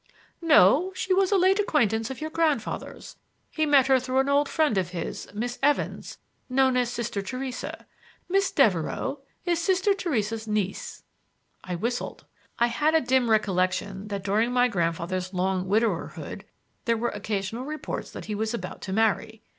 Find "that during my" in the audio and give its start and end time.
14.07-14.67